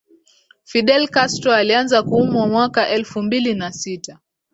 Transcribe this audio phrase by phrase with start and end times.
[0.63, 4.19] Fidel Castro alianza kuumwa mwaka elfu mbili na sita